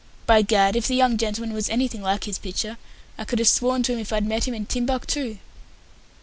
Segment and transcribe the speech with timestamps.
[0.25, 2.79] By Gad, if the young gentleman was anything like his picture,
[3.19, 5.37] I could have sworn to him if I'd met him in Timbuctoo."